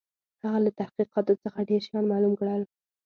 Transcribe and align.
هغه 0.43 0.59
له 0.65 0.71
تحقیقاتو 0.79 1.39
څخه 1.43 1.67
ډېر 1.69 1.81
شيان 1.87 2.05
معلوم 2.11 2.33
کړل. 2.39 2.61